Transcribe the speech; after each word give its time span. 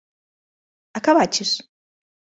Acabaches? 0.99 1.53